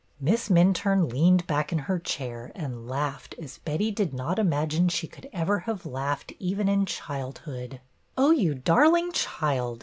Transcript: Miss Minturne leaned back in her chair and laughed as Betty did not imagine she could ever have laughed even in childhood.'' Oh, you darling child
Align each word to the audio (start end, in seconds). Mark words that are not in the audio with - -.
Miss 0.19 0.49
Minturne 0.49 1.07
leaned 1.11 1.45
back 1.45 1.71
in 1.71 1.77
her 1.77 1.99
chair 1.99 2.51
and 2.55 2.87
laughed 2.87 3.35
as 3.39 3.59
Betty 3.59 3.91
did 3.91 4.15
not 4.15 4.39
imagine 4.39 4.89
she 4.89 5.05
could 5.05 5.29
ever 5.31 5.59
have 5.69 5.85
laughed 5.85 6.33
even 6.39 6.67
in 6.67 6.87
childhood.'' 6.87 7.79
Oh, 8.17 8.31
you 8.31 8.55
darling 8.55 9.11
child 9.11 9.79